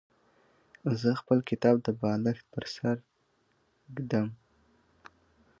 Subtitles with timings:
[1.01, 4.23] زه خپل کتاب د بالښت پر سر ایښی دی.